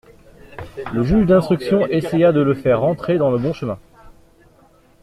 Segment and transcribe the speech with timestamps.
[0.95, 3.77] Le juge d'instruction essaya de le faire rentrer dans le bon chemin.